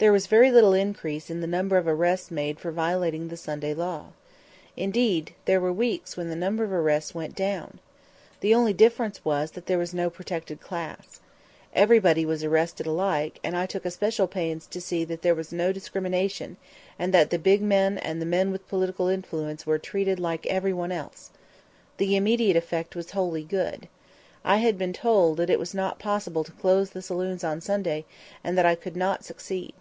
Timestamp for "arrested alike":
12.44-13.40